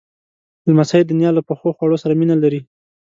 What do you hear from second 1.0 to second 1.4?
د نیا